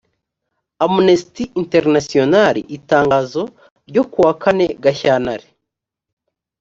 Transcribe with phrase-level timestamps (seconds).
[0.85, 3.43] amnesty international itangazo
[3.89, 5.45] ryo ku wa kane gashyantare